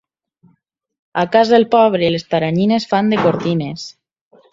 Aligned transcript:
A 1.23 1.25
casa 1.35 1.53
del 1.55 1.67
pobre 1.75 2.09
les 2.15 2.25
teranyines 2.31 2.87
fan 2.95 3.13
de 3.13 3.21
cortines. 3.27 3.85